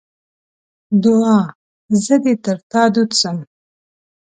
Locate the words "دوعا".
1.01-1.39